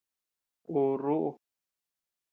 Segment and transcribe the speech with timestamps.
[0.75, 1.29] Ú rúʼu.